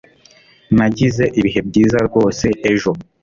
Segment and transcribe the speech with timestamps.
[0.77, 2.91] Nagize ibihe byiza rwose ejo